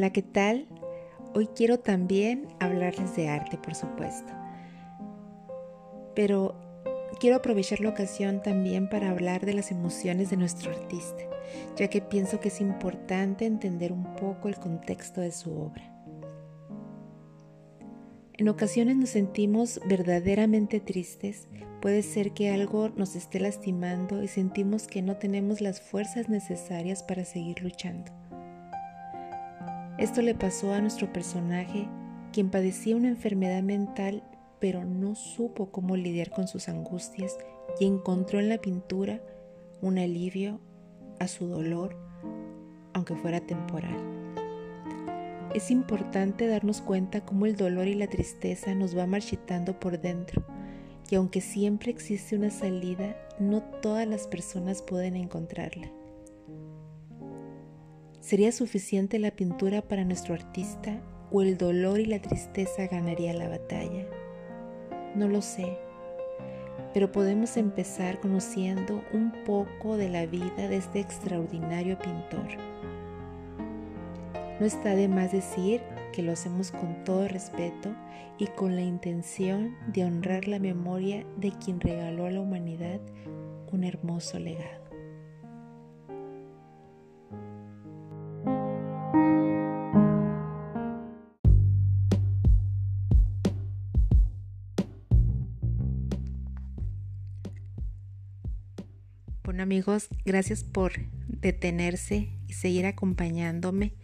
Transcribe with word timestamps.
Hola, 0.00 0.14
¿qué 0.14 0.22
tal? 0.22 0.66
Hoy 1.34 1.48
quiero 1.48 1.78
también 1.78 2.48
hablarles 2.58 3.14
de 3.16 3.28
arte, 3.28 3.58
por 3.58 3.74
supuesto. 3.74 4.32
Pero 6.14 6.54
quiero 7.18 7.36
aprovechar 7.36 7.80
la 7.80 7.90
ocasión 7.90 8.42
también 8.42 8.88
para 8.88 9.10
hablar 9.10 9.44
de 9.44 9.52
las 9.52 9.70
emociones 9.70 10.30
de 10.30 10.38
nuestro 10.38 10.70
artista, 10.70 11.22
ya 11.76 11.88
que 11.88 12.00
pienso 12.00 12.40
que 12.40 12.48
es 12.48 12.62
importante 12.62 13.44
entender 13.44 13.92
un 13.92 14.16
poco 14.16 14.48
el 14.48 14.56
contexto 14.56 15.20
de 15.20 15.32
su 15.32 15.52
obra. 15.52 15.82
En 18.38 18.48
ocasiones 18.48 18.96
nos 18.96 19.10
sentimos 19.10 19.82
verdaderamente 19.86 20.80
tristes, 20.80 21.46
puede 21.82 22.00
ser 22.00 22.32
que 22.32 22.50
algo 22.50 22.88
nos 22.88 23.16
esté 23.16 23.38
lastimando 23.38 24.22
y 24.22 24.28
sentimos 24.28 24.86
que 24.86 25.02
no 25.02 25.18
tenemos 25.18 25.60
las 25.60 25.82
fuerzas 25.82 26.30
necesarias 26.30 27.02
para 27.02 27.26
seguir 27.26 27.62
luchando. 27.62 28.29
Esto 30.00 30.22
le 30.22 30.34
pasó 30.34 30.72
a 30.72 30.80
nuestro 30.80 31.12
personaje, 31.12 31.86
quien 32.32 32.50
padecía 32.50 32.96
una 32.96 33.08
enfermedad 33.08 33.62
mental 33.62 34.24
pero 34.60 34.84
no 34.84 35.14
supo 35.14 35.72
cómo 35.72 35.96
lidiar 35.96 36.30
con 36.30 36.46
sus 36.46 36.68
angustias 36.68 37.36
y 37.80 37.86
encontró 37.86 38.38
en 38.38 38.48
la 38.48 38.58
pintura 38.58 39.20
un 39.80 39.98
alivio 39.98 40.60
a 41.18 41.26
su 41.26 41.46
dolor, 41.46 41.96
aunque 42.92 43.16
fuera 43.16 43.40
temporal. 43.40 43.96
Es 45.54 45.70
importante 45.70 46.46
darnos 46.46 46.80
cuenta 46.80 47.24
cómo 47.24 47.46
el 47.46 47.56
dolor 47.56 47.88
y 47.88 47.94
la 47.94 48.06
tristeza 48.06 48.74
nos 48.74 48.96
va 48.96 49.06
marchitando 49.06 49.80
por 49.80 50.00
dentro 50.00 50.44
y 51.10 51.16
aunque 51.16 51.40
siempre 51.40 51.90
existe 51.90 52.36
una 52.36 52.50
salida, 52.50 53.16
no 53.40 53.62
todas 53.62 54.06
las 54.06 54.28
personas 54.28 54.80
pueden 54.80 55.16
encontrarla. 55.16 55.90
¿Sería 58.20 58.52
suficiente 58.52 59.18
la 59.18 59.30
pintura 59.30 59.80
para 59.80 60.04
nuestro 60.04 60.34
artista 60.34 61.00
o 61.32 61.40
el 61.40 61.56
dolor 61.56 62.00
y 62.00 62.04
la 62.04 62.20
tristeza 62.20 62.86
ganaría 62.86 63.32
la 63.32 63.48
batalla? 63.48 64.04
No 65.14 65.26
lo 65.26 65.40
sé, 65.40 65.78
pero 66.92 67.10
podemos 67.12 67.56
empezar 67.56 68.20
conociendo 68.20 69.02
un 69.14 69.32
poco 69.46 69.96
de 69.96 70.10
la 70.10 70.26
vida 70.26 70.68
de 70.68 70.76
este 70.76 71.00
extraordinario 71.00 71.98
pintor. 71.98 72.46
No 74.60 74.66
está 74.66 74.94
de 74.94 75.08
más 75.08 75.32
decir 75.32 75.80
que 76.12 76.22
lo 76.22 76.32
hacemos 76.32 76.72
con 76.72 77.02
todo 77.04 77.26
respeto 77.26 77.94
y 78.36 78.48
con 78.48 78.76
la 78.76 78.82
intención 78.82 79.76
de 79.94 80.04
honrar 80.04 80.46
la 80.46 80.58
memoria 80.58 81.24
de 81.38 81.52
quien 81.52 81.80
regaló 81.80 82.26
a 82.26 82.30
la 82.30 82.40
humanidad 82.40 83.00
un 83.72 83.84
hermoso 83.84 84.38
legado. 84.38 84.79
Bueno 99.50 99.64
amigos, 99.64 100.06
gracias 100.24 100.62
por 100.62 100.92
detenerse 101.26 102.28
y 102.46 102.52
seguir 102.52 102.86
acompañándome 102.86 103.94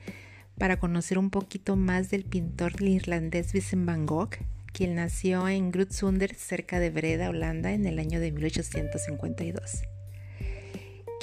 para 0.58 0.80
conocer 0.80 1.19
un 1.20 1.30
poquito 1.30 1.77
más 1.77 2.11
del 2.11 2.25
pintor 2.25 2.83
irlandés 2.83 3.52
Vincent 3.52 3.86
van 3.86 4.06
Gogh, 4.06 4.30
quien 4.72 4.97
nació 4.97 5.48
en 5.48 5.70
Grutzunder, 5.70 6.34
cerca 6.34 6.80
de 6.80 6.91
Breda, 6.91 7.30
Holanda, 7.30 7.70
en 7.70 7.86
el 7.86 8.00
año 8.00 8.19
de 8.19 8.33
1852. 8.33 9.83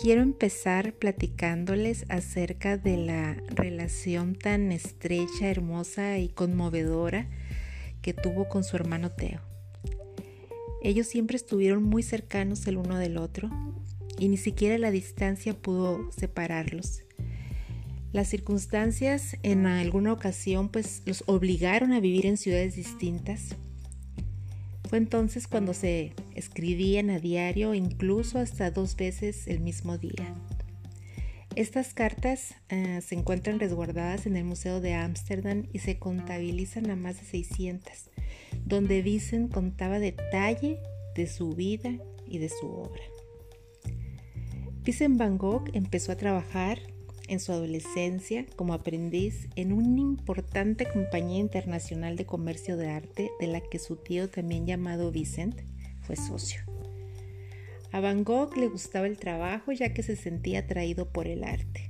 Quiero 0.01 0.21
empezar 0.21 0.93
platicándoles 0.93 2.05
acerca 2.07 2.77
de 2.77 2.95
la 2.95 3.33
relación 3.49 4.35
tan 4.35 4.71
estrecha, 4.71 5.49
hermosa 5.49 6.17
y 6.17 6.29
conmovedora 6.29 7.27
que 8.01 8.13
tuvo 8.13 8.47
con 8.47 8.63
su 8.63 8.77
hermano 8.77 9.11
Teo. 9.11 9.41
Ellos 10.81 11.07
siempre 11.07 11.35
estuvieron 11.35 11.83
muy 11.83 12.03
cercanos 12.03 12.65
el 12.67 12.77
uno 12.77 12.97
del 12.97 13.17
otro 13.17 13.49
y 14.23 14.29
ni 14.29 14.37
siquiera 14.37 14.77
la 14.77 14.89
distancia 14.89 15.53
pudo 15.53 16.09
separarlos. 16.13 17.03
Las 18.13 18.29
circunstancias 18.29 19.35
en 19.43 19.65
alguna 19.65 20.13
ocasión 20.13 20.69
pues 20.69 21.01
los 21.05 21.25
obligaron 21.27 21.91
a 21.91 21.99
vivir 21.99 22.25
en 22.25 22.37
ciudades 22.37 22.77
distintas. 22.77 23.57
Fue 24.87 24.97
entonces 24.97 25.45
cuando 25.45 25.73
se 25.73 26.13
escribían 26.35 27.09
a 27.09 27.19
diario, 27.19 27.73
incluso 27.73 28.39
hasta 28.39 28.71
dos 28.71 28.95
veces 28.95 29.45
el 29.47 29.59
mismo 29.59 29.97
día. 29.97 30.33
Estas 31.57 31.93
cartas 31.93 32.55
eh, 32.69 33.01
se 33.05 33.15
encuentran 33.15 33.59
resguardadas 33.59 34.25
en 34.25 34.37
el 34.37 34.45
Museo 34.45 34.79
de 34.79 34.93
Ámsterdam 34.93 35.67
y 35.73 35.79
se 35.79 35.99
contabilizan 35.99 36.89
a 36.89 36.95
más 36.95 37.19
de 37.19 37.25
600, 37.25 38.09
donde 38.63 39.01
Vincent 39.01 39.51
contaba 39.51 39.99
detalle 39.99 40.79
de 41.13 41.27
su 41.27 41.49
vida 41.49 41.91
y 42.25 42.37
de 42.37 42.47
su 42.47 42.67
obra. 42.67 43.12
Vincent 44.83 45.17
Van 45.17 45.37
Gogh 45.37 45.69
empezó 45.71 46.11
a 46.11 46.17
trabajar 46.17 46.77
en 47.29 47.39
su 47.39 47.53
adolescencia 47.53 48.45
como 48.57 48.73
aprendiz 48.73 49.47
en 49.55 49.71
una 49.71 50.01
importante 50.01 50.85
compañía 50.85 51.39
internacional 51.39 52.17
de 52.17 52.25
comercio 52.25 52.75
de 52.75 52.89
arte 52.89 53.31
de 53.39 53.47
la 53.47 53.61
que 53.61 53.79
su 53.79 53.95
tío, 53.95 54.29
también 54.29 54.65
llamado 54.65 55.09
Vicent, 55.09 55.61
fue 56.01 56.17
socio. 56.17 56.63
A 57.93 58.01
Van 58.01 58.25
Gogh 58.25 58.57
le 58.57 58.67
gustaba 58.67 59.07
el 59.07 59.17
trabajo 59.17 59.71
ya 59.71 59.93
que 59.93 60.03
se 60.03 60.17
sentía 60.17 60.59
atraído 60.59 61.13
por 61.13 61.27
el 61.27 61.45
arte. 61.45 61.89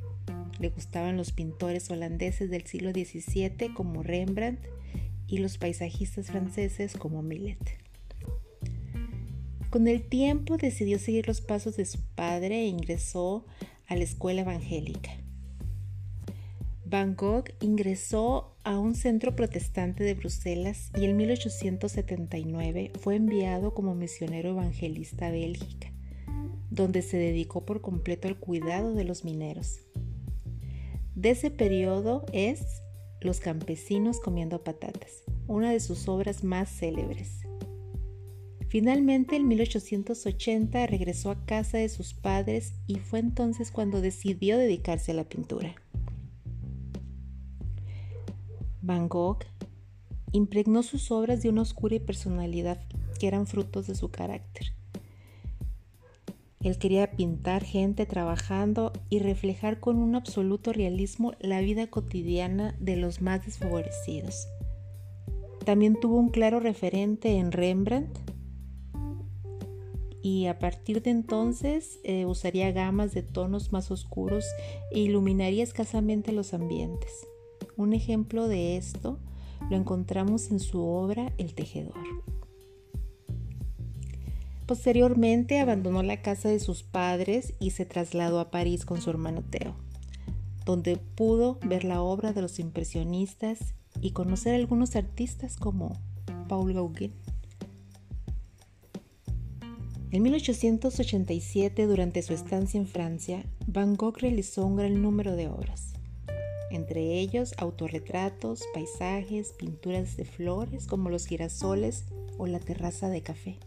Le 0.59 0.69
gustaban 0.69 1.17
los 1.17 1.31
pintores 1.31 1.89
holandeses 1.89 2.51
del 2.51 2.67
siglo 2.67 2.91
XVII 2.91 3.73
como 3.73 4.03
Rembrandt 4.03 4.67
y 5.25 5.39
los 5.39 5.57
paisajistas 5.57 6.27
franceses 6.27 6.93
como 6.95 7.23
Millet. 7.23 7.82
Con 9.73 9.88
el 9.88 10.03
tiempo 10.03 10.57
decidió 10.57 11.00
seguir 11.00 11.28
los 11.28 11.41
pasos 11.41 11.78
de 11.78 11.85
su 11.85 12.00
padre 12.13 12.59
e 12.59 12.67
ingresó 12.67 13.47
a 13.88 13.95
la 13.95 14.03
escuela 14.03 14.41
evangélica. 14.41 15.09
Van 16.85 17.16
Gogh 17.16 17.45
ingresó 17.59 18.56
a 18.63 18.78
un 18.78 18.94
centro 18.94 19.35
protestante 19.35 20.03
de 20.03 20.13
Bruselas 20.13 20.91
y 20.95 21.06
en 21.06 21.17
1879 21.17 22.91
fue 23.00 23.16
enviado 23.16 23.73
como 23.73 23.95
misionero 23.95 24.50
evangelista 24.50 25.25
a 25.25 25.31
Bélgica, 25.31 25.91
donde 26.69 27.01
se 27.01 27.17
dedicó 27.17 27.66
por 27.66 27.81
completo 27.81 28.28
al 28.28 28.38
cuidado 28.38 28.94
de 28.94 29.05
los 29.05 29.25
mineros. 29.25 29.79
De 31.16 31.31
ese 31.31 31.50
periodo 31.50 32.28
es 32.31 32.84
Los 33.22 33.40
campesinos 33.40 34.19
comiendo 34.19 34.63
patatas, 34.63 35.23
una 35.47 35.72
de 35.72 35.79
sus 35.79 36.07
obras 36.07 36.44
más 36.44 36.69
célebres. 36.69 37.42
Finalmente, 38.73 39.35
en 39.35 39.47
1880 39.47 40.88
regresó 40.88 41.29
a 41.29 41.45
casa 41.45 41.78
de 41.78 41.89
sus 41.89 42.16
padres 42.16 42.73
y 42.88 42.95
fue 42.95 43.19
entonces 43.19 43.69
cuando 43.69 44.01
decidió 44.01 44.57
dedicarse 44.57 45.11
a 45.11 45.13
la 45.13 45.25
pintura. 45.25 45.75
Van 48.81 49.09
Gogh 49.09 49.45
impregnó 50.31 50.81
sus 50.81 51.11
obras 51.11 51.44
de 51.44 51.50
una 51.50 51.61
oscura 51.61 52.00
personalidad 52.00 52.81
que 53.19 53.28
eran 53.28 53.45
frutos 53.45 53.85
de 53.85 53.94
su 53.94 54.09
carácter. 54.09 54.73
Él 56.59 56.79
quería 56.79 57.11
pintar 57.11 57.63
gente 57.63 58.07
trabajando 58.07 58.91
y 59.07 59.19
reflejar 59.19 59.79
con 59.81 59.97
un 59.97 60.16
absoluto 60.16 60.73
realismo 60.73 61.34
la 61.40 61.61
vida 61.61 61.85
cotidiana 61.85 62.75
de 62.79 62.97
los 62.97 63.22
más 63.22 63.45
desfavorecidos. 63.45 64.47
También 65.63 66.00
tuvo 66.00 66.17
un 66.17 66.29
claro 66.29 66.59
referente 66.59 67.38
en 67.38 67.51
Rembrandt 67.51 68.22
y 70.23 70.47
a 70.47 70.58
partir 70.58 71.03
de 71.03 71.11
entonces 71.11 71.99
eh, 72.03 72.25
usaría 72.25 72.72
gamas 72.72 73.14
de 73.14 73.22
tonos 73.22 73.73
más 73.73 73.91
oscuros 73.91 74.46
e 74.91 74.99
iluminaría 74.99 75.64
escasamente 75.64 76.31
los 76.31 76.53
ambientes. 76.53 77.11
Un 77.75 77.93
ejemplo 77.93 78.47
de 78.47 78.78
esto 78.78 79.20
lo 79.70 79.75
encontramos 79.75 80.49
en 80.49 80.61
su 80.61 80.81
obra 80.81 81.34
El 81.37 81.53
tejedor. 81.53 81.97
Posteriormente 84.66 85.59
abandonó 85.59 86.03
la 86.03 86.22
casa 86.22 86.47
de 86.47 86.59
sus 86.61 86.84
padres 86.84 87.53
y 87.59 87.72
se 87.72 87.85
trasladó 87.85 88.40
a 88.40 88.49
París 88.49 88.85
con 88.85 89.02
su 89.02 89.09
hermano 89.09 89.43
Teo, 89.43 89.75
donde 90.66 90.96
pudo 90.96 91.59
ver 91.66 91.84
la 91.84 92.02
obra 92.02 92.31
de 92.31 92.41
los 92.41 92.59
impresionistas 92.59 93.75
y 93.99 94.11
conocer 94.11 94.53
a 94.53 94.55
algunos 94.55 94.96
artistas 94.96 95.58
como 95.58 95.99
Paul 96.47 96.73
Gauguin. 96.73 97.14
En 100.13 100.23
1887, 100.23 101.85
durante 101.85 102.21
su 102.21 102.33
estancia 102.33 102.79
en 102.79 102.87
Francia, 102.87 103.43
Van 103.67 103.95
Gogh 103.95 104.19
realizó 104.19 104.65
un 104.65 104.77
gran 104.77 105.01
número 105.01 105.35
de 105.35 105.49
obras 105.49 105.93
entre 106.73 107.19
ellos 107.19 107.53
autorretratos, 107.57 108.63
paisajes, 108.73 109.53
pinturas 109.53 110.17
de 110.17 110.25
flores 110.25 110.87
como 110.87 111.09
los 111.09 111.27
girasoles 111.27 112.05
o 112.37 112.47
la 112.47 112.59
terraza 112.59 113.09
de 113.09 113.21
café, 113.21 113.59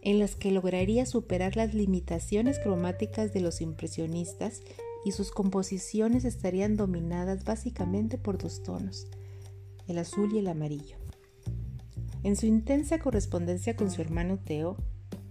en 0.00 0.18
las 0.18 0.34
que 0.34 0.50
lograría 0.50 1.04
superar 1.04 1.56
las 1.56 1.74
limitaciones 1.74 2.58
cromáticas 2.58 3.34
de 3.34 3.40
los 3.40 3.60
impresionistas 3.60 4.62
y 5.04 5.12
sus 5.12 5.30
composiciones 5.30 6.24
estarían 6.24 6.76
dominadas 6.76 7.44
básicamente 7.44 8.16
por 8.16 8.38
dos 8.38 8.62
tonos, 8.62 9.06
el 9.86 9.98
azul 9.98 10.32
y 10.34 10.38
el 10.38 10.48
amarillo. 10.48 10.96
En 12.22 12.36
su 12.36 12.46
intensa 12.46 13.00
correspondencia 13.00 13.76
con 13.76 13.90
su 13.90 14.00
hermano 14.00 14.38
Theo, 14.38 14.78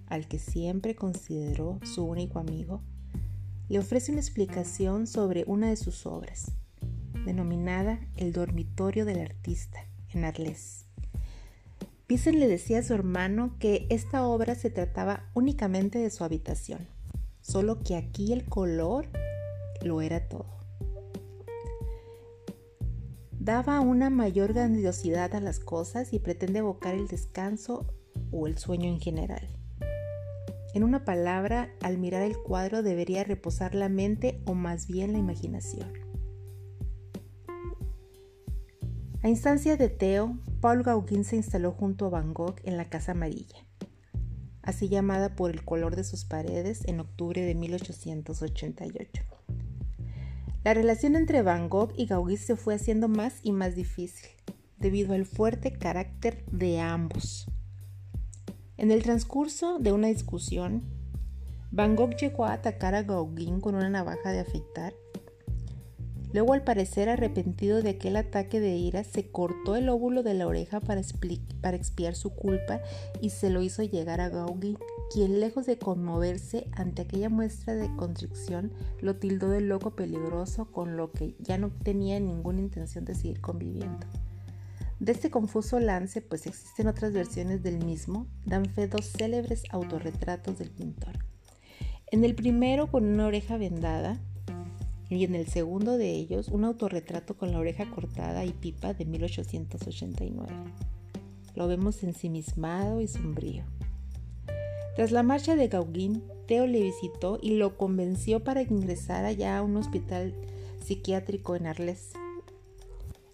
al 0.07 0.27
que 0.27 0.39
siempre 0.39 0.95
consideró 0.95 1.79
su 1.83 2.03
único 2.05 2.39
amigo, 2.39 2.81
le 3.69 3.79
ofrece 3.79 4.11
una 4.11 4.21
explicación 4.21 5.07
sobre 5.07 5.43
una 5.47 5.69
de 5.69 5.75
sus 5.75 6.05
obras, 6.05 6.51
denominada 7.25 7.99
El 8.17 8.33
dormitorio 8.33 9.05
del 9.05 9.19
artista, 9.19 9.79
en 10.13 10.25
Arles. 10.25 10.85
Pisen 12.07 12.39
le 12.39 12.47
decía 12.47 12.79
a 12.79 12.83
su 12.83 12.93
hermano 12.93 13.55
que 13.59 13.87
esta 13.89 14.27
obra 14.27 14.55
se 14.55 14.69
trataba 14.69 15.29
únicamente 15.33 15.99
de 15.99 16.09
su 16.09 16.23
habitación, 16.23 16.87
solo 17.41 17.81
que 17.81 17.95
aquí 17.95 18.33
el 18.33 18.45
color 18.45 19.07
lo 19.81 20.01
era 20.01 20.27
todo. 20.27 20.53
Daba 23.31 23.79
una 23.79 24.09
mayor 24.09 24.53
grandiosidad 24.53 25.33
a 25.35 25.41
las 25.41 25.59
cosas 25.59 26.13
y 26.13 26.19
pretende 26.19 26.59
evocar 26.59 26.93
el 26.93 27.07
descanso 27.07 27.85
o 28.31 28.47
el 28.47 28.57
sueño 28.57 28.89
en 28.89 28.99
general. 28.99 29.49
En 30.73 30.83
una 30.83 31.05
palabra, 31.05 31.69
al 31.81 31.99
mirar 31.99 32.23
el 32.23 32.35
cuadro 32.37 32.81
debería 32.81 33.23
reposar 33.23 33.75
la 33.75 33.89
mente 33.89 34.41
o 34.45 34.55
más 34.55 34.87
bien 34.87 35.13
la 35.13 35.19
imaginación. 35.19 35.93
A 39.21 39.29
instancia 39.29 39.77
de 39.77 39.89
Theo, 39.89 40.39
Paul 40.61 40.81
Gauguin 40.83 41.23
se 41.23 41.35
instaló 41.35 41.71
junto 41.71 42.07
a 42.07 42.09
Van 42.09 42.33
Gogh 42.33 42.55
en 42.63 42.75
la 42.75 42.89
Casa 42.89 43.11
Amarilla, 43.11 43.65
así 44.63 44.89
llamada 44.89 45.35
por 45.35 45.51
el 45.51 45.63
color 45.63 45.95
de 45.95 46.03
sus 46.03 46.25
paredes 46.25 46.83
en 46.87 46.99
octubre 46.99 47.41
de 47.41 47.53
1888. 47.53 49.23
La 50.63 50.73
relación 50.73 51.15
entre 51.15 51.41
Van 51.43 51.69
Gogh 51.69 51.93
y 51.95 52.07
Gauguin 52.07 52.37
se 52.37 52.55
fue 52.55 52.73
haciendo 52.73 53.07
más 53.07 53.39
y 53.43 53.51
más 53.51 53.75
difícil, 53.75 54.27
debido 54.77 55.13
al 55.13 55.25
fuerte 55.25 55.71
carácter 55.71 56.43
de 56.51 56.79
ambos. 56.79 57.52
En 58.77 58.91
el 58.91 59.03
transcurso 59.03 59.79
de 59.79 59.91
una 59.91 60.07
discusión, 60.07 60.83
Van 61.71 61.95
Gogh 61.95 62.15
llegó 62.15 62.45
a 62.45 62.53
atacar 62.53 62.95
a 62.95 63.03
Gauguin 63.03 63.59
con 63.59 63.75
una 63.75 63.89
navaja 63.89 64.31
de 64.31 64.39
afeitar 64.39 64.93
Luego, 66.33 66.53
al 66.53 66.63
parecer 66.63 67.09
arrepentido 67.09 67.83
de 67.83 67.91
aquel 67.91 68.15
ataque 68.15 68.59
de 68.59 68.75
ira, 68.75 69.03
se 69.03 69.29
cortó 69.29 69.75
el 69.75 69.87
óvulo 69.87 70.23
de 70.23 70.33
la 70.33 70.47
oreja 70.47 70.79
para, 70.79 70.99
expiar 70.99 72.15
su 72.15 72.31
culpa 72.31 72.81
y 73.21 73.29
se 73.29 73.51
lo 73.51 73.61
hizo 73.61 73.83
llegar 73.83 74.19
a 74.19 74.29
Gauguin, 74.29 74.79
quien 75.13 75.39
lejos 75.39 75.67
de 75.67 75.77
conmoverse 75.77 76.67
ante 76.71 77.03
aquella 77.03 77.29
muestra 77.29 77.75
de 77.75 77.95
constricción, 77.95 78.73
lo 78.99 79.17
tildó 79.17 79.49
de 79.49 79.61
loco 79.61 79.91
peligroso, 79.91 80.65
con 80.71 80.97
lo 80.97 81.11
que 81.11 81.35
ya 81.37 81.59
no 81.59 81.69
tenía 81.69 82.19
ninguna 82.19 82.61
intención 82.61 83.05
de 83.05 83.13
seguir 83.13 83.39
conviviendo. 83.39 84.07
De 84.99 85.11
este 85.11 85.29
confuso 85.29 85.79
lance, 85.79 86.21
pues 86.21 86.45
existen 86.47 86.87
otras 86.87 87.13
versiones 87.13 87.63
del 87.63 87.83
mismo, 87.83 88.27
dan 88.45 88.65
fe 88.65 88.87
dos 88.87 89.11
célebres 89.11 89.63
autorretratos 89.71 90.59
del 90.59 90.69
pintor. 90.69 91.13
En 92.11 92.23
el 92.23 92.35
primero, 92.35 92.91
con 92.91 93.05
una 93.05 93.25
oreja 93.25 93.57
vendada, 93.57 94.19
y 95.09 95.25
en 95.25 95.35
el 95.35 95.47
segundo 95.47 95.97
de 95.97 96.11
ellos 96.11 96.47
un 96.47 96.63
autorretrato 96.63 97.37
con 97.37 97.51
la 97.51 97.59
oreja 97.59 97.89
cortada 97.89 98.45
y 98.45 98.51
pipa 98.51 98.93
de 98.93 99.05
1889. 99.05 100.51
Lo 101.55 101.67
vemos 101.67 102.03
ensimismado 102.03 103.01
y 103.01 103.07
sombrío. 103.07 103.63
Tras 104.95 105.11
la 105.11 105.23
marcha 105.23 105.55
de 105.55 105.67
Gauguin, 105.67 106.23
Theo 106.47 106.67
le 106.67 106.81
visitó 106.81 107.39
y 107.41 107.55
lo 107.57 107.77
convenció 107.77 108.43
para 108.43 108.65
que 108.65 108.73
ingresara 108.73 109.31
ya 109.31 109.57
a 109.57 109.61
un 109.61 109.77
hospital 109.77 110.33
psiquiátrico 110.83 111.55
en 111.55 111.67
Arles. 111.67 112.13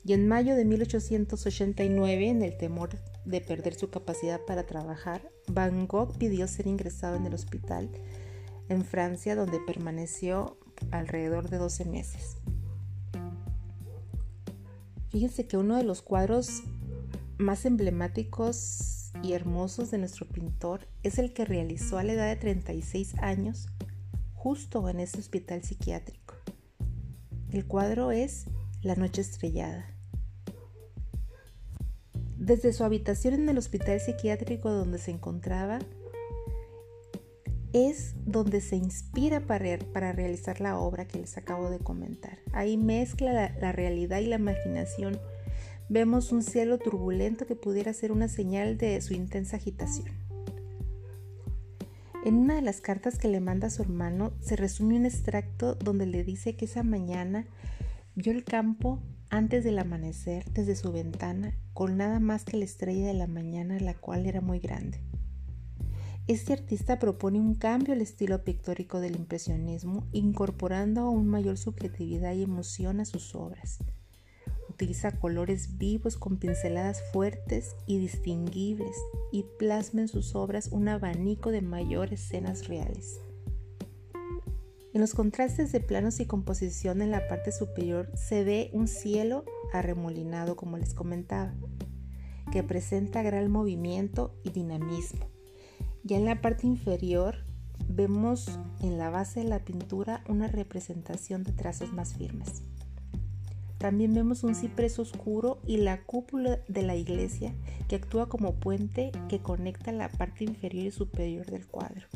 Y 0.10 0.14
en 0.14 0.28
mayo 0.28 0.56
de 0.56 0.66
1889, 0.66 2.30
en 2.30 2.42
el 2.42 2.58
temor 2.58 2.90
de 3.26 3.42
perder 3.42 3.76
su 3.76 3.92
capacidad 3.92 4.42
para 4.44 4.66
trabajar, 4.66 5.22
Van 5.46 5.86
Gogh 5.86 6.18
pidió 6.18 6.48
ser 6.48 6.66
ingresado 6.66 7.16
en 7.16 7.28
el 7.28 7.36
hospital 7.36 7.92
en 8.70 8.84
Francia, 8.84 9.36
donde 9.36 9.60
permaneció 9.60 10.58
alrededor 10.90 11.52
de 11.52 11.58
12 11.58 11.86
meses. 11.86 12.38
Fíjense 15.10 15.46
que 15.46 15.58
uno 15.58 15.78
de 15.78 15.84
los 15.84 16.02
cuadros 16.02 16.64
más 17.38 17.66
emblemáticos 17.66 19.12
y 19.22 19.34
hermosos 19.34 19.92
de 19.92 20.00
nuestro 20.00 20.28
pintor 20.28 20.88
es 21.04 21.20
el 21.20 21.34
que 21.34 21.46
realizó 21.46 22.00
a 22.00 22.04
la 22.04 22.14
edad 22.14 22.28
de 22.30 22.36
36 22.36 23.14
años 23.20 23.68
justo 24.34 24.90
en 24.90 25.02
ese 25.02 25.20
hospital 25.20 25.62
psiquiátrico. 25.62 26.34
El 27.52 27.68
cuadro 27.68 28.10
es 28.10 28.48
La 28.82 28.96
Noche 28.96 29.22
Estrellada. 29.22 29.99
Desde 32.40 32.72
su 32.72 32.86
habitación 32.86 33.34
en 33.34 33.50
el 33.50 33.58
hospital 33.58 34.00
psiquiátrico 34.00 34.72
donde 34.72 34.98
se 34.98 35.12
encontraba, 35.12 35.80
es 37.74 38.16
donde 38.26 38.62
se 38.62 38.78
inspira 38.78 39.42
para, 39.42 39.78
para, 39.94 40.14
realizar 40.14 40.62
la 40.62 40.80
obra 40.80 41.06
que 41.06 41.20
les 41.20 41.38
acabo 41.38 41.70
de 41.70 41.80
comentar. 41.80 42.40
Ahí 42.54 42.78
mezcla 42.78 43.34
la, 43.34 43.54
la, 43.60 43.74
realidad 43.74 44.20
y 44.20 44.28
la 44.28 44.38
imaginación. 44.38 45.20
Vemos 45.90 46.32
un 46.32 46.42
cielo 46.42 46.78
turbulento 46.78 47.46
que 47.46 47.56
pudiera 47.56 47.92
ser 47.92 48.14
una 48.14 48.30
señal 48.30 48.78
de 48.78 49.02
su 49.02 49.14
intensa 49.14 49.58
agitación. 49.58 50.08
En 52.24 52.36
una 52.36 52.56
de 52.56 52.62
las 52.62 52.80
cartas 52.80 53.18
que 53.18 53.28
le 53.28 53.42
manda 53.42 53.68
a 53.68 53.70
su 53.70 53.82
hermano 53.82 54.32
se 54.40 54.56
resume 54.56 54.96
un 54.96 55.06
extracto 55.06 55.76
donde 55.76 56.06
le 56.06 56.24
dice 56.24 56.56
que 56.56 56.66
esa 56.66 56.84
mañana 56.84 57.48
vio 58.16 58.32
el 58.32 58.46
campo 58.46 59.00
antes 59.30 59.64
del 59.64 59.80
amanecer 59.80 60.46
desde 60.52 60.76
su 60.76 60.92
ventana 60.92 61.56
con 61.74 61.98
nada 61.98 62.20
más 62.20 62.46
que 62.46 62.58
la 62.58 62.66
estrella 62.66 63.08
de 63.08 63.14
la 63.14 63.28
mañana 63.28 63.80
la 63.80 63.94
cual 63.94 64.26
era 64.26 64.42
muy 64.42 64.60
grande. 64.60 65.02
Este 66.28 66.54
artista 66.54 67.00
propone 67.00 67.40
un 67.40 67.56
cambio 67.56 67.94
al 67.94 68.02
estilo 68.02 68.44
pictórico 68.44 69.00
del 69.00 69.16
impresionismo, 69.16 70.08
incorporando 70.12 71.02
aún 71.02 71.28
mayor 71.28 71.58
subjetividad 71.58 72.34
y 72.34 72.44
emoción 72.44 73.00
a 73.00 73.06
sus 73.06 73.34
obras. 73.34 73.80
Utiliza 74.70 75.20
colores 75.20 75.80
vivos 75.80 76.18
con 76.18 76.38
pinceladas 76.38 77.02
fuertes 77.12 77.76
y 77.88 77.98
distinguibles 77.98 78.96
y 79.32 79.44
plasma 79.58 80.02
en 80.02 80.08
sus 80.08 80.36
obras 80.36 80.68
un 80.72 80.88
abanico 80.88 81.50
de 81.50 81.62
mayores 81.62 82.22
escenas 82.22 82.68
reales. 82.68 83.20
En 84.92 85.02
los 85.02 85.14
contrastes 85.14 85.72
de 85.72 85.82
planos 85.82 86.20
y 86.20 86.26
composición 86.26 87.04
en 87.04 87.12
la 87.12 87.28
parte 87.28 87.52
superior 87.52 88.10
se 88.16 88.44
ve 88.44 88.72
un 88.74 88.88
cielo 88.88 89.46
arremolinado, 89.72 90.56
como 90.56 90.78
les 90.78 90.96
comentaba, 90.96 91.54
que 92.52 92.64
presenta 92.64 93.22
gran 93.22 93.52
movimiento 93.52 94.34
y 94.44 94.50
dinamismo. 94.50 95.28
Ya 96.04 96.18
en 96.18 96.26
la 96.26 96.42
parte 96.42 96.66
inferior 96.66 97.36
vemos 97.88 98.60
en 98.82 98.98
la 98.98 99.12
base 99.12 99.42
de 99.42 99.50
la 99.50 99.60
pintura 99.60 100.24
una 100.28 100.48
representación 100.48 101.44
de 101.44 101.52
trazos 101.52 101.94
más 101.94 102.16
firmes. 102.16 102.64
También 103.78 104.14
vemos 104.16 104.44
un 104.44 104.56
ciprés 104.56 104.98
oscuro 104.98 105.60
y 105.68 105.78
la 105.78 106.04
cúpula 106.04 106.60
de 106.68 106.82
la 106.82 106.96
iglesia 106.96 107.54
que 107.88 107.96
actúa 107.96 108.28
como 108.28 108.56
puente 108.56 109.12
que 109.30 109.40
conecta 109.40 109.92
la 109.92 110.10
parte 110.10 110.46
inferior 110.46 110.88
y 110.88 110.92
superior 110.92 111.46
del 111.46 111.68
cuadro. 111.68 112.08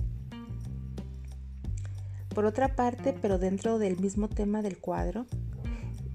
Por 2.34 2.46
otra 2.46 2.76
parte, 2.76 3.14
pero 3.22 3.38
dentro 3.38 3.78
del 3.78 4.00
mismo 4.00 4.28
tema 4.28 4.62
del 4.62 4.80
cuadro, 4.80 5.26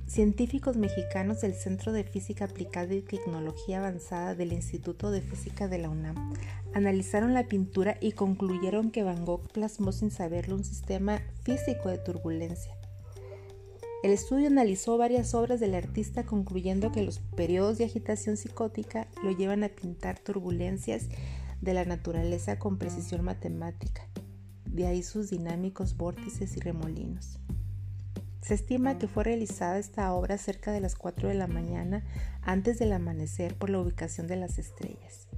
científicos 0.07 0.77
mexicanos 0.77 1.41
del 1.43 1.55
Centro 1.55 1.93
de 1.93 2.03
Física 2.03 2.47
Aplicada 2.47 2.95
y 2.95 3.03
Tecnología 3.03 3.79
Avanzada 3.79 4.35
del 4.35 4.53
Instituto 4.53 5.11
de 5.11 5.21
Física 5.21 5.69
de 5.69 5.79
la 5.79 5.91
UNAM 5.91 6.33
Analizaron 6.75 7.35
la 7.35 7.45
pintura 7.49 7.97
y 8.01 8.13
concluyeron 8.13 8.91
que 8.91 9.03
Van 9.03 9.25
Gogh 9.25 9.49
plasmó 9.49 9.93
sin 9.93 10.11
saberlo 10.11 10.55
un 10.55 10.65
sistema 10.65 11.23
físico 11.43 11.89
de 11.89 11.99
turbulencia. 11.99 12.73
El 14.03 14.13
estudio 14.13 14.47
analizó 14.47 14.97
varias 14.97 15.35
obras 15.35 15.61
del 15.61 15.75
artista 15.75 16.25
concluyendo 16.25 16.93
que 16.93 17.03
los 17.03 17.19
periodos 17.19 17.79
de 17.79 17.85
agitación 17.85 18.37
psicótica 18.37 19.09
lo 19.25 19.33
llevan 19.33 19.65
a 19.65 19.71
pintar 19.71 20.19
turbulencias 20.19 21.09
de 21.61 21.75
la 21.75 21.85
naturaleza 21.85 22.59
con 22.59 22.79
precisión 22.79 23.25
matemática, 23.25 24.07
de 24.73 24.87
ahí 24.87 25.03
sus 25.03 25.31
dinámicos 25.31 25.97
vórtices 25.97 26.57
y 26.57 26.61
remolinos. 26.61 27.39
Se 28.43 28.55
estima 28.55 28.99
que 28.99 29.09
fue 29.09 29.25
realizada 29.25 29.79
esta 29.79 30.13
obra 30.13 30.39
cerca 30.39 30.73
de 30.73 30.81
las 30.81 30.95
4 30.95 31.29
de 31.29 31.35
la 31.35 31.47
mañana 31.47 32.05
antes 32.43 32.79
del 32.79 32.93
amanecer 32.93 33.57
por 33.57 33.69
la 33.69 33.81
ubicación 33.81 34.27
de 34.27 34.37
las 34.37 34.59
estrellas. 34.59 35.29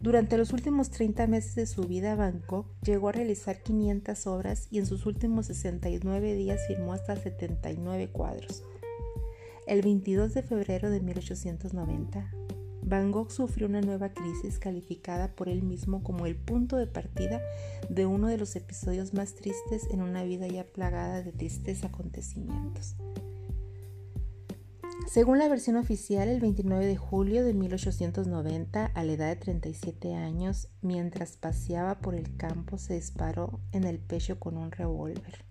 Durante 0.00 0.38
los 0.38 0.52
últimos 0.52 0.90
30 0.90 1.26
meses 1.26 1.54
de 1.56 1.66
su 1.66 1.82
vida, 1.82 2.14
Van 2.14 2.42
Gogh 2.46 2.66
llegó 2.82 3.08
a 3.08 3.12
realizar 3.12 3.62
500 3.62 4.26
obras 4.28 4.68
y 4.70 4.78
en 4.78 4.86
sus 4.86 5.06
últimos 5.06 5.46
69 5.46 6.34
días 6.34 6.60
firmó 6.68 6.92
hasta 6.92 7.16
79 7.16 8.08
cuadros. 8.12 8.62
El 9.66 9.82
22 9.82 10.34
de 10.34 10.42
febrero 10.42 10.88
de 10.90 11.00
1890, 11.00 12.30
Van 12.88 13.12
Gogh 13.12 13.30
sufrió 13.30 13.66
una 13.66 13.82
nueva 13.82 14.14
crisis 14.14 14.58
calificada 14.58 15.34
por 15.34 15.50
él 15.50 15.62
mismo 15.62 16.02
como 16.02 16.24
el 16.24 16.36
punto 16.36 16.78
de 16.78 16.86
partida 16.86 17.42
de 17.90 18.06
uno 18.06 18.28
de 18.28 18.38
los 18.38 18.56
episodios 18.56 19.12
más 19.12 19.34
tristes 19.34 19.86
en 19.90 20.00
una 20.00 20.24
vida 20.24 20.46
ya 20.46 20.64
plagada 20.64 21.22
de 21.22 21.32
tristes 21.32 21.84
acontecimientos. 21.84 22.96
Según 25.06 25.38
la 25.38 25.48
versión 25.48 25.76
oficial, 25.76 26.28
el 26.28 26.40
29 26.40 26.86
de 26.86 26.96
julio 26.96 27.44
de 27.44 27.52
1890, 27.52 28.86
a 28.86 29.04
la 29.04 29.12
edad 29.12 29.28
de 29.28 29.36
37 29.36 30.14
años, 30.14 30.68
mientras 30.80 31.36
paseaba 31.36 32.00
por 32.00 32.14
el 32.14 32.36
campo, 32.36 32.78
se 32.78 32.94
disparó 32.94 33.60
en 33.72 33.84
el 33.84 33.98
pecho 33.98 34.38
con 34.38 34.56
un 34.56 34.70
revólver. 34.70 35.44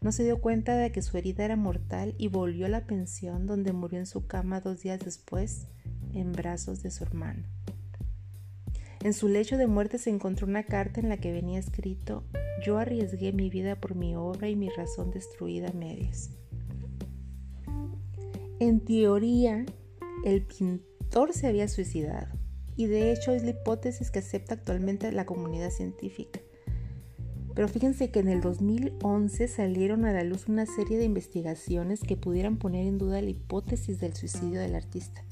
No 0.00 0.12
se 0.12 0.22
dio 0.22 0.40
cuenta 0.40 0.76
de 0.76 0.92
que 0.92 1.02
su 1.02 1.16
herida 1.16 1.44
era 1.44 1.56
mortal 1.56 2.14
y 2.16 2.28
volvió 2.28 2.66
a 2.66 2.68
la 2.68 2.86
pensión 2.86 3.46
donde 3.46 3.72
murió 3.72 3.98
en 3.98 4.06
su 4.06 4.28
cama 4.28 4.60
dos 4.60 4.82
días 4.82 5.00
después 5.00 5.66
en 6.16 6.32
brazos 6.32 6.82
de 6.82 6.90
su 6.90 7.04
hermano. 7.04 7.44
En 9.02 9.12
su 9.12 9.28
lecho 9.28 9.56
de 9.56 9.66
muerte 9.66 9.98
se 9.98 10.10
encontró 10.10 10.46
una 10.46 10.64
carta 10.64 11.00
en 11.00 11.08
la 11.08 11.18
que 11.18 11.30
venía 11.30 11.58
escrito, 11.58 12.24
yo 12.64 12.78
arriesgué 12.78 13.32
mi 13.32 13.50
vida 13.50 13.76
por 13.76 13.94
mi 13.94 14.16
obra 14.16 14.48
y 14.48 14.56
mi 14.56 14.68
razón 14.70 15.10
destruida 15.10 15.68
a 15.68 15.72
medias. 15.72 16.30
En 18.58 18.80
teoría, 18.80 19.64
el 20.24 20.42
pintor 20.42 21.32
se 21.34 21.46
había 21.46 21.68
suicidado 21.68 22.28
y 22.74 22.86
de 22.86 23.12
hecho 23.12 23.32
es 23.32 23.44
la 23.44 23.50
hipótesis 23.50 24.10
que 24.10 24.18
acepta 24.18 24.54
actualmente 24.54 25.12
la 25.12 25.26
comunidad 25.26 25.70
científica. 25.70 26.40
Pero 27.54 27.68
fíjense 27.68 28.10
que 28.10 28.20
en 28.20 28.28
el 28.28 28.42
2011 28.42 29.48
salieron 29.48 30.04
a 30.04 30.12
la 30.12 30.24
luz 30.24 30.46
una 30.48 30.66
serie 30.66 30.98
de 30.98 31.04
investigaciones 31.04 32.00
que 32.00 32.16
pudieran 32.16 32.58
poner 32.58 32.86
en 32.86 32.98
duda 32.98 33.22
la 33.22 33.30
hipótesis 33.30 33.98
del 33.98 34.14
suicidio 34.14 34.60
del 34.60 34.74
artista. 34.74 35.24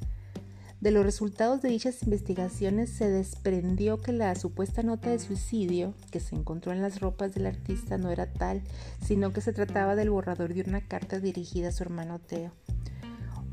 De 0.85 0.91
los 0.91 1.03
resultados 1.03 1.63
de 1.63 1.71
dichas 1.71 2.03
investigaciones 2.03 2.91
se 2.91 3.09
desprendió 3.09 4.03
que 4.03 4.13
la 4.13 4.35
supuesta 4.35 4.83
nota 4.83 5.09
de 5.09 5.19
suicidio 5.19 5.95
que 6.11 6.21
se 6.21 6.37
encontró 6.37 6.73
en 6.73 6.83
las 6.83 7.01
ropas 7.01 7.33
del 7.33 7.47
artista 7.47 7.97
no 7.97 8.11
era 8.11 8.31
tal, 8.31 8.61
sino 9.03 9.33
que 9.33 9.41
se 9.41 9.55
trataba 9.55 9.97
del 9.97 10.11
borrador 10.11 10.53
de 10.53 10.61
una 10.61 10.87
carta 10.87 11.21
dirigida 11.21 11.69
a 11.69 11.73
su 11.73 11.85
hermano 11.85 12.19
Teo. 12.19 12.53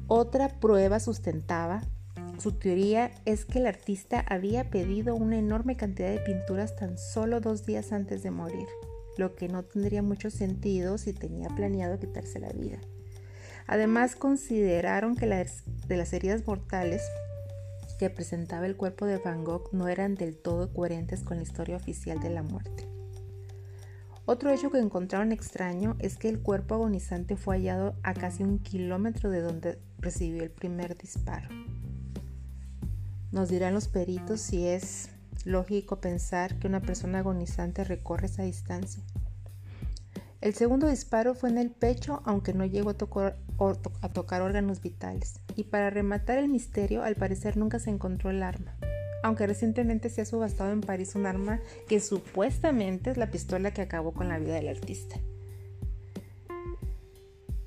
Otra 0.07 0.59
prueba 0.59 0.99
sustentaba 0.99 1.83
su 2.37 2.51
teoría 2.51 3.11
es 3.23 3.45
que 3.45 3.59
el 3.59 3.67
artista 3.67 4.25
había 4.27 4.69
pedido 4.69 5.15
una 5.15 5.37
enorme 5.37 5.77
cantidad 5.77 6.09
de 6.09 6.19
pinturas 6.19 6.75
tan 6.75 6.97
solo 6.97 7.39
dos 7.39 7.65
días 7.65 7.93
antes 7.93 8.23
de 8.23 8.31
morir, 8.31 8.67
lo 9.17 9.35
que 9.35 9.47
no 9.47 9.63
tendría 9.63 10.03
mucho 10.03 10.31
sentido 10.31 10.97
si 10.97 11.13
tenía 11.13 11.47
planeado 11.47 11.97
quitarse 11.97 12.41
la 12.41 12.49
vida. 12.49 12.81
Además, 13.71 14.17
consideraron 14.17 15.15
que 15.15 15.25
las, 15.25 15.63
de 15.87 15.95
las 15.95 16.11
heridas 16.11 16.45
mortales 16.45 17.01
que 17.97 18.09
presentaba 18.09 18.65
el 18.65 18.75
cuerpo 18.75 19.05
de 19.05 19.17
Van 19.17 19.45
Gogh 19.45 19.69
no 19.71 19.87
eran 19.87 20.15
del 20.15 20.35
todo 20.35 20.73
coherentes 20.73 21.23
con 21.23 21.37
la 21.37 21.43
historia 21.43 21.77
oficial 21.77 22.19
de 22.19 22.31
la 22.31 22.43
muerte. 22.43 22.85
Otro 24.25 24.49
hecho 24.49 24.71
que 24.71 24.79
encontraron 24.79 25.31
extraño 25.31 25.95
es 25.99 26.17
que 26.17 26.27
el 26.27 26.41
cuerpo 26.41 26.75
agonizante 26.75 27.37
fue 27.37 27.55
hallado 27.55 27.95
a 28.03 28.13
casi 28.13 28.43
un 28.43 28.59
kilómetro 28.59 29.29
de 29.29 29.39
donde 29.39 29.79
recibió 29.99 30.43
el 30.43 30.51
primer 30.51 30.97
disparo. 30.97 31.47
Nos 33.31 33.47
dirán 33.47 33.73
los 33.73 33.87
peritos 33.87 34.41
si 34.41 34.67
es 34.67 35.11
lógico 35.45 36.01
pensar 36.01 36.59
que 36.59 36.67
una 36.67 36.81
persona 36.81 37.19
agonizante 37.19 37.85
recorre 37.85 38.25
esa 38.25 38.43
distancia. 38.43 39.01
El 40.41 40.55
segundo 40.55 40.87
disparo 40.87 41.35
fue 41.35 41.49
en 41.49 41.59
el 41.59 41.69
pecho, 41.69 42.23
aunque 42.25 42.55
no 42.55 42.65
llegó 42.65 42.89
a 42.89 42.97
tocar, 42.97 43.37
órganos 44.41 44.81
vitales. 44.81 45.39
Y 45.55 45.65
para 45.65 45.91
rematar 45.91 46.39
el 46.39 46.49
misterio, 46.49 47.03
al 47.03 47.15
parecer 47.15 47.57
nunca 47.57 47.77
se 47.77 47.91
encontró 47.91 48.31
el 48.31 48.41
arma, 48.41 48.75
aunque 49.21 49.45
recientemente 49.45 50.09
se 50.09 50.21
ha 50.21 50.25
subastado 50.25 50.71
en 50.71 50.81
París 50.81 51.13
un 51.13 51.27
arma 51.27 51.61
que 51.87 51.99
supuestamente 51.99 53.11
es 53.11 53.17
la 53.17 53.29
pistola 53.29 53.71
que 53.71 53.83
acabó 53.83 54.13
con 54.13 54.29
la 54.29 54.39
vida 54.39 54.55
del 54.55 54.69
artista. 54.69 55.15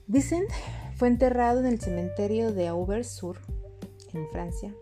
Vincent 0.09 0.51
fue 0.97 1.07
enterrado 1.07 1.61
en 1.61 1.67
el 1.67 1.81
cementerio 1.81 2.53
de 2.53 2.67
Auvers-sur, 2.67 3.39
en 4.13 4.29
Francia, 4.31 4.75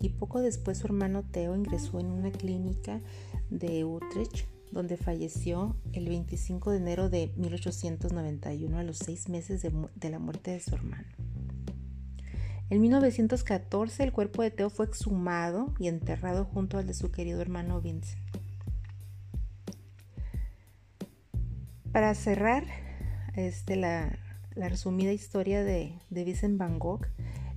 y 0.00 0.10
poco 0.10 0.40
después 0.40 0.78
su 0.78 0.86
hermano 0.86 1.24
Theo 1.28 1.56
ingresó 1.56 1.98
en 1.98 2.06
una 2.06 2.30
clínica 2.30 3.00
de 3.50 3.84
Utrecht 3.84 4.46
donde 4.72 4.96
falleció 4.96 5.76
el 5.92 6.08
25 6.08 6.70
de 6.70 6.76
enero 6.78 7.08
de 7.08 7.32
1891 7.36 8.78
a 8.78 8.82
los 8.82 8.98
seis 8.98 9.28
meses 9.28 9.62
de, 9.62 10.10
la 10.10 10.18
muerte 10.18 10.50
de 10.50 10.60
su 10.60 10.74
hermano. 10.74 11.08
En 12.68 12.80
1914 12.80 14.04
el 14.04 14.12
cuerpo 14.12 14.42
de 14.42 14.50
Theo 14.50 14.70
fue 14.70 14.86
exhumado 14.86 15.72
y 15.78 15.88
enterrado 15.88 16.44
junto 16.44 16.78
al 16.78 16.86
de 16.86 16.94
su 16.94 17.10
querido 17.10 17.40
hermano 17.40 17.80
Vincent. 17.80 18.18
Para 21.92 22.14
cerrar 22.14 22.64
este, 23.34 23.76
la, 23.76 24.18
resumida 24.54 25.12
historia 25.12 25.62
de 25.62 25.98
Vincent 26.10 26.58
Van 26.58 26.78
Gogh, 26.78 27.06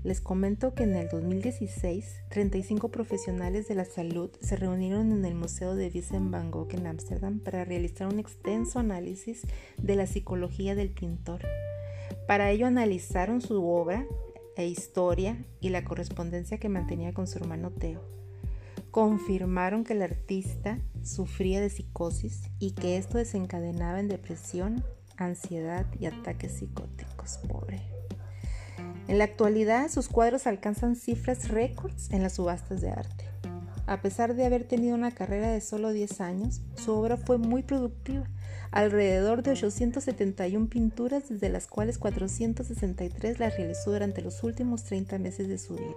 les 0.03 0.21
comento 0.21 0.73
que 0.73 0.83
en 0.83 0.95
el 0.95 1.09
2016, 1.09 2.23
35 2.29 2.89
profesionales 2.89 3.67
de 3.67 3.75
la 3.75 3.85
salud 3.85 4.29
se 4.39 4.55
reunieron 4.55 5.11
en 5.11 5.25
el 5.25 5.35
Museo 5.35 5.75
de 5.75 5.89
Vincent 5.89 6.31
van 6.31 6.51
Gogh 6.51 6.73
en 6.73 6.87
Ámsterdam 6.87 7.39
para 7.39 7.65
realizar 7.65 8.07
un 8.07 8.19
extenso 8.19 8.79
análisis 8.79 9.41
de 9.77 9.95
la 9.95 10.07
psicología 10.07 10.73
del 10.75 10.89
pintor. 10.89 11.41
Para 12.27 12.49
ello 12.51 12.65
analizaron 12.67 13.41
su 13.41 13.67
obra 13.67 14.05
e 14.55 14.67
historia 14.67 15.37
y 15.59 15.69
la 15.69 15.83
correspondencia 15.83 16.59
que 16.59 16.69
mantenía 16.69 17.13
con 17.13 17.27
su 17.27 17.37
hermano 17.37 17.71
Theo. 17.71 18.01
Confirmaron 18.91 19.83
que 19.83 19.93
el 19.93 20.01
artista 20.01 20.79
sufría 21.03 21.61
de 21.61 21.69
psicosis 21.69 22.43
y 22.57 22.71
que 22.71 22.97
esto 22.97 23.17
desencadenaba 23.17 23.99
en 23.99 24.07
depresión, 24.07 24.83
ansiedad 25.17 25.85
y 25.99 26.05
ataques 26.05 26.53
psicóticos. 26.53 27.37
Pobre. 27.47 27.81
En 29.09 29.17
la 29.17 29.23
actualidad, 29.23 29.89
sus 29.89 30.07
cuadros 30.07 30.45
alcanzan 30.45 30.95
cifras 30.95 31.47
récords 31.47 32.11
en 32.11 32.21
las 32.21 32.33
subastas 32.33 32.79
de 32.79 32.91
arte. 32.91 33.25
A 33.87 34.03
pesar 34.03 34.35
de 34.35 34.45
haber 34.45 34.65
tenido 34.65 34.93
una 34.93 35.09
carrera 35.09 35.49
de 35.49 35.61
solo 35.61 35.91
10 35.91 36.21
años, 36.21 36.61
su 36.75 36.91
obra 36.91 37.17
fue 37.17 37.39
muy 37.39 37.63
productiva, 37.63 38.29
alrededor 38.69 39.41
de 39.41 39.49
871 39.49 40.69
pinturas, 40.69 41.27
desde 41.27 41.49
las 41.49 41.65
cuales 41.65 41.97
463 41.97 43.39
las 43.39 43.57
realizó 43.57 43.93
durante 43.93 44.21
los 44.21 44.43
últimos 44.43 44.83
30 44.83 45.17
meses 45.17 45.47
de 45.47 45.57
su 45.57 45.73
vida, 45.73 45.95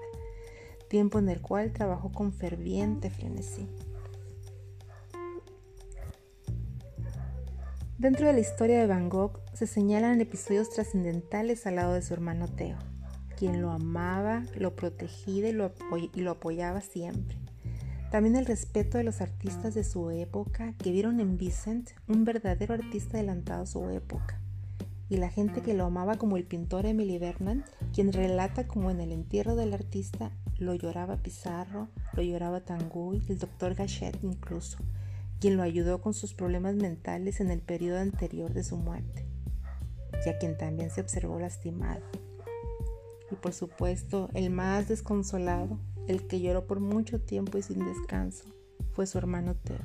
tiempo 0.89 1.19
en 1.19 1.29
el 1.29 1.43
cual 1.43 1.71
trabajó 1.71 2.11
con 2.13 2.33
ferviente 2.33 3.11
frenesí. 3.11 3.69
Dentro 7.99 8.27
de 8.27 8.33
la 8.33 8.41
historia 8.41 8.79
de 8.79 8.87
Van 8.87 9.11
Gogh 9.11 9.39
se 9.53 9.67
señalan 9.67 10.23
episodios 10.23 10.71
trascendentales 10.71 11.67
al 11.67 11.77
lado 11.77 11.93
de 11.93 12.01
su 12.01 12.15
hermano 12.15 12.49
Theo 12.49 12.79
quien 13.43 13.61
lo 13.61 13.73
amaba, 13.73 14.45
lo 14.55 14.77
protegía 14.77 15.49
y 15.49 15.53
lo, 15.53 16.31
apoyaba 16.31 16.81
siempre. 16.81 17.37
También 18.13 18.37
el 18.37 18.47
respeto 18.47 18.99
de 18.99 19.03
los 19.03 19.21
artistas 19.21 19.75
de 19.75 19.83
su 19.83 20.11
época 20.13 20.75
que 20.75 20.93
vieron 20.93 21.19
en 21.19 21.39
Vincent 21.39 21.91
un 22.07 22.25
verdadero 22.25 22.75
artista 22.75 23.17
adelantado 23.17 23.65
a 23.65 23.67
su 23.67 23.91
época. 23.91 24.41
Y 25.09 25.17
la 25.17 25.29
gente 25.29 25.61
que 25.61 25.75
lo 25.75 25.87
amaba 25.87 26.19
como 26.19 26.37
el 26.37 26.45
pintor 26.45 26.87
Emily 26.87 27.19
Bernard, 27.19 27.65
quien 27.93 28.13
relata 28.13 28.69
como 28.69 28.93
en 28.93 29.01
el 29.01 29.11
entierro 29.11 29.57
del 29.57 29.75
artista 29.75 30.31
lo 30.59 30.77
lloraba 30.77 31.17
Pizarro, 31.17 31.89
lo 32.13 32.23
lloraba 32.23 32.61
Tanguy, 32.61 33.25
el 33.29 33.41
doctor 33.41 33.75
Gachet 33.75 34.23
incluso, 34.23 34.79
quien 35.41 35.57
lo 35.57 35.65
ayudó 35.65 36.01
con 36.01 36.15
sus 36.15 36.33
problemas 36.33 36.77
mentales 36.77 37.41
en 37.41 37.51
el 37.51 37.61
periodo 37.61 37.99
anterior 37.99 38.53
de 38.55 38.63
su 38.63 38.77
muerte, 38.77 39.27
y 40.25 40.29
a 40.29 40.39
quien 40.39 40.57
también 40.57 40.91
se 40.91 41.01
observó 41.01 41.41
lastimado 41.41 42.03
y 43.33 43.37
por 43.37 43.53
supuesto 43.53 44.29
el 44.35 44.51
más 44.51 44.89
desconsolado, 44.89 45.79
el 46.07 46.27
que 46.27 46.41
lloró 46.41 46.67
por 46.67 46.81
mucho 46.81 47.21
tiempo 47.21 47.59
y 47.59 47.63
sin 47.63 47.85
descanso, 47.85 48.45
fue 48.93 49.07
su 49.07 49.19
hermano 49.19 49.55
Teo. 49.55 49.81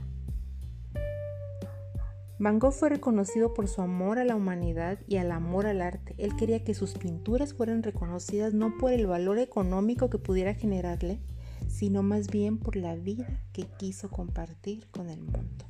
Van 2.40 2.60
Gogh 2.60 2.74
fue 2.74 2.90
reconocido 2.90 3.56
por 3.56 3.68
su 3.68 3.82
amor 3.82 4.20
a 4.20 4.24
la 4.24 4.36
humanidad 4.36 5.00
y 5.08 5.18
al 5.18 5.32
amor 5.32 5.66
al 5.66 5.82
arte. 5.82 6.14
Él 6.20 6.36
quería 6.36 6.64
que 6.64 6.76
sus 6.76 6.94
pinturas 6.94 7.56
fueran 7.56 7.82
reconocidas 7.82 8.54
no 8.54 8.78
por 8.78 8.92
el 8.92 9.08
valor 9.08 9.40
económico 9.40 10.12
que 10.12 10.20
pudiera 10.20 10.54
generarle, 10.54 11.20
sino 11.68 12.04
más 12.04 12.28
bien 12.28 12.60
por 12.60 12.76
la 12.76 12.96
vida 12.96 13.42
que 13.54 13.64
quiso 13.64 14.10
compartir 14.10 14.88
con 14.92 15.10
el 15.10 15.22
mundo. 15.22 15.66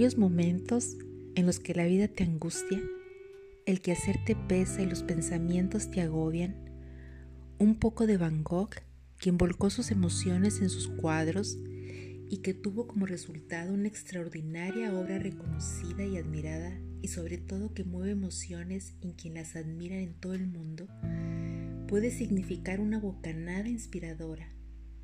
Aquellos 0.00 0.16
momentos 0.16 0.96
en 1.34 1.44
los 1.44 1.60
que 1.60 1.74
la 1.74 1.84
vida 1.84 2.08
te 2.08 2.24
angustia, 2.24 2.80
el 3.66 3.82
que 3.82 3.92
hacerte 3.92 4.34
pesa 4.34 4.80
y 4.80 4.86
los 4.86 5.02
pensamientos 5.02 5.90
te 5.90 6.00
agobian, 6.00 6.56
un 7.58 7.78
poco 7.78 8.06
de 8.06 8.16
Van 8.16 8.42
Gogh, 8.42 8.70
quien 9.18 9.36
volcó 9.36 9.68
sus 9.68 9.90
emociones 9.90 10.62
en 10.62 10.70
sus 10.70 10.88
cuadros 10.88 11.58
y 12.30 12.38
que 12.38 12.54
tuvo 12.54 12.86
como 12.86 13.04
resultado 13.04 13.74
una 13.74 13.88
extraordinaria 13.88 14.98
obra 14.98 15.18
reconocida 15.18 16.02
y 16.06 16.16
admirada 16.16 16.80
y 17.02 17.08
sobre 17.08 17.36
todo 17.36 17.74
que 17.74 17.84
mueve 17.84 18.12
emociones 18.12 18.94
en 19.02 19.12
quien 19.12 19.34
las 19.34 19.54
admiran 19.54 19.98
en 19.98 20.14
todo 20.14 20.32
el 20.32 20.46
mundo, 20.46 20.88
puede 21.88 22.10
significar 22.10 22.80
una 22.80 22.98
bocanada 22.98 23.68
inspiradora, 23.68 24.50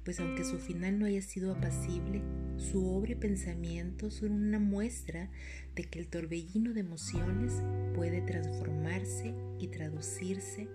pues 0.07 0.21
aunque 0.21 0.43
su 0.43 0.59
final 0.59 0.99
no 0.99 1.05
haya 1.05 1.21
sido 1.21 1.53
apacible, 1.53 2.23
su 2.57 2.89
obra 2.89 3.13
y 3.13 3.17
pensamiento 3.17 4.11
son 4.11 4.33
una 4.33 4.59
muestra 4.59 5.31
de 5.75 5.85
que 5.85 5.99
el 5.99 6.09
torbellino 6.09 6.73
de 6.73 6.81
emociones 6.81 7.63
puede 7.95 8.23
transformarse 8.23 9.35
y 9.59 9.69
traducirse 9.69 10.69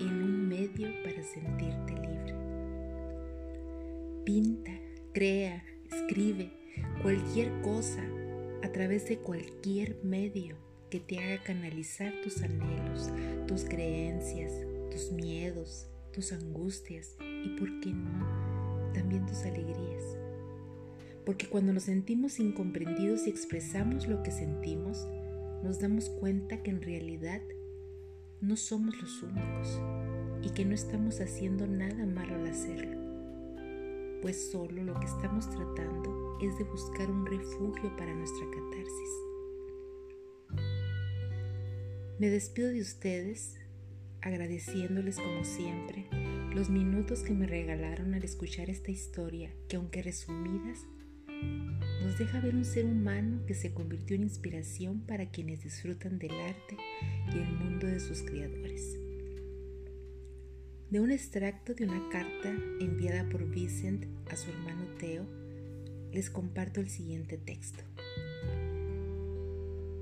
en 0.00 0.22
un 0.22 0.48
medio 0.48 0.88
para 1.04 1.22
sentirte 1.22 1.92
libre. 1.92 2.34
Pinta, 4.24 4.72
crea, 5.12 5.64
escribe 5.90 6.50
cualquier 7.02 7.60
cosa 7.62 8.04
a 8.62 8.72
través 8.72 9.08
de 9.08 9.18
cualquier 9.18 9.98
medio 10.02 10.56
que 10.90 11.00
te 11.00 11.18
haga 11.18 11.42
canalizar 11.42 12.12
tus 12.22 12.42
anhelos, 12.42 13.10
tus 13.46 13.64
creencias, 13.64 14.52
tus 14.90 15.12
miedos, 15.12 15.88
tus 16.12 16.32
angustias 16.32 17.16
y, 17.20 17.50
¿por 17.58 17.80
qué 17.80 17.92
no?, 17.92 18.92
también 18.94 19.26
tus 19.26 19.42
alegrías. 19.42 20.27
Porque 21.28 21.46
cuando 21.46 21.74
nos 21.74 21.82
sentimos 21.82 22.40
incomprendidos 22.40 23.26
y 23.26 23.28
expresamos 23.28 24.08
lo 24.08 24.22
que 24.22 24.30
sentimos, 24.30 25.06
nos 25.62 25.78
damos 25.78 26.08
cuenta 26.08 26.62
que 26.62 26.70
en 26.70 26.80
realidad 26.80 27.42
no 28.40 28.56
somos 28.56 28.98
los 28.98 29.22
únicos 29.22 29.78
y 30.40 30.54
que 30.54 30.64
no 30.64 30.74
estamos 30.74 31.20
haciendo 31.20 31.66
nada 31.66 32.06
malo 32.06 32.34
al 32.36 32.46
hacerlo, 32.46 32.96
pues 34.22 34.50
solo 34.50 34.82
lo 34.82 34.98
que 34.98 35.04
estamos 35.04 35.50
tratando 35.50 36.38
es 36.40 36.56
de 36.56 36.64
buscar 36.64 37.10
un 37.10 37.26
refugio 37.26 37.94
para 37.98 38.14
nuestra 38.14 38.46
catarsis. 38.46 39.10
Me 42.18 42.30
despido 42.30 42.70
de 42.70 42.80
ustedes 42.80 43.58
agradeciéndoles 44.22 45.16
como 45.16 45.44
siempre 45.44 46.08
los 46.54 46.70
minutos 46.70 47.20
que 47.20 47.34
me 47.34 47.46
regalaron 47.46 48.14
al 48.14 48.24
escuchar 48.24 48.70
esta 48.70 48.90
historia 48.90 49.52
que 49.68 49.76
aunque 49.76 50.02
resumidas 50.02 50.86
nos 52.02 52.18
deja 52.18 52.40
ver 52.40 52.54
un 52.54 52.64
ser 52.64 52.86
humano 52.86 53.44
que 53.46 53.54
se 53.54 53.72
convirtió 53.72 54.16
en 54.16 54.22
inspiración 54.22 55.00
para 55.00 55.30
quienes 55.30 55.62
disfrutan 55.62 56.18
del 56.18 56.32
arte 56.32 56.76
y 57.32 57.38
el 57.38 57.52
mundo 57.52 57.86
de 57.86 58.00
sus 58.00 58.22
creadores. 58.22 58.98
De 60.90 61.00
un 61.00 61.10
extracto 61.10 61.74
de 61.74 61.84
una 61.84 62.08
carta 62.08 62.50
enviada 62.80 63.28
por 63.28 63.44
Vincent 63.48 64.06
a 64.30 64.36
su 64.36 64.50
hermano 64.50 64.86
Theo, 64.98 65.26
les 66.12 66.30
comparto 66.30 66.80
el 66.80 66.88
siguiente 66.88 67.36
texto. 67.36 67.84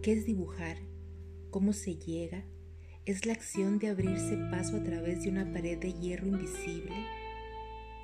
¿Qué 0.02 0.12
es 0.12 0.26
dibujar? 0.26 0.78
¿Cómo 1.50 1.72
se 1.72 1.96
llega? 1.96 2.44
Es 3.04 3.26
la 3.26 3.32
acción 3.32 3.78
de 3.78 3.88
abrirse 3.88 4.36
paso 4.50 4.76
a 4.76 4.84
través 4.84 5.24
de 5.24 5.30
una 5.30 5.52
pared 5.52 5.78
de 5.78 5.92
hierro 5.92 6.28
invisible 6.28 6.94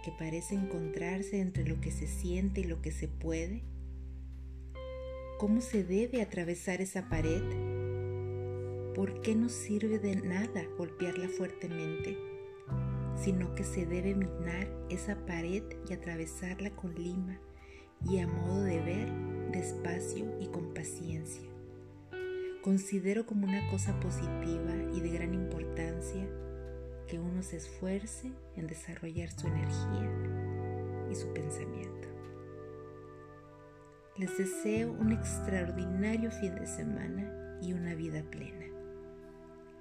que 0.02 0.10
parece 0.10 0.54
encontrarse 0.54 1.40
entre 1.40 1.64
lo 1.64 1.80
que 1.80 1.90
se 1.90 2.06
siente 2.06 2.60
y 2.60 2.64
lo 2.64 2.82
que 2.82 2.90
se 2.90 3.08
puede? 3.08 3.62
¿Cómo 5.38 5.60
se 5.60 5.84
debe 5.84 6.22
atravesar 6.22 6.80
esa 6.80 7.08
pared? 7.08 7.42
¿Por 8.94 9.22
qué 9.22 9.34
no 9.34 9.48
sirve 9.48 9.98
de 9.98 10.16
nada 10.16 10.64
golpearla 10.76 11.28
fuertemente? 11.28 12.16
Sino 13.16 13.54
que 13.54 13.64
se 13.64 13.86
debe 13.86 14.14
minar 14.14 14.68
esa 14.90 15.24
pared 15.26 15.62
y 15.88 15.92
atravesarla 15.92 16.70
con 16.76 16.94
lima 16.94 17.40
y 18.08 18.18
a 18.18 18.26
modo 18.26 18.62
de 18.62 18.80
ver, 18.80 19.08
despacio 19.52 20.26
y 20.40 20.46
con 20.46 20.74
paciencia. 20.74 21.48
Considero 22.62 23.26
como 23.26 23.46
una 23.46 23.68
cosa 23.70 23.98
positiva 23.98 24.74
y 24.94 25.00
de 25.00 25.10
gran 25.10 25.34
importancia 25.34 26.28
que 27.06 27.18
uno 27.18 27.42
se 27.42 27.56
esfuerce 27.56 28.32
en 28.56 28.66
desarrollar 28.66 29.30
su 29.30 29.46
energía 29.46 31.08
y 31.10 31.14
su 31.14 31.32
pensamiento. 31.32 32.08
Les 34.16 34.36
deseo 34.36 34.92
un 34.92 35.12
extraordinario 35.12 36.30
fin 36.30 36.54
de 36.54 36.66
semana 36.66 37.58
y 37.62 37.72
una 37.72 37.94
vida 37.94 38.22
plena. 38.30 38.66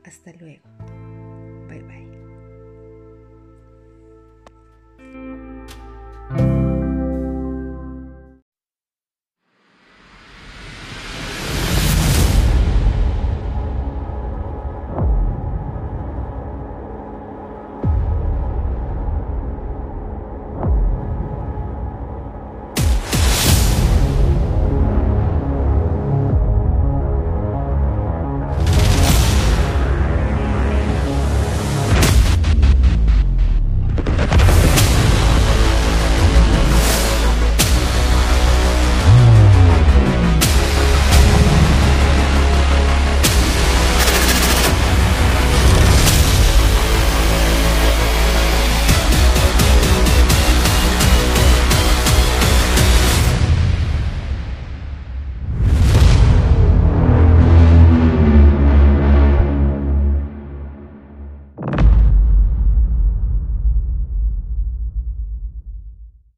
Hasta 0.04 0.34
luego. 0.34 0.64
Bye 1.68 1.84
bye. 1.84 2.21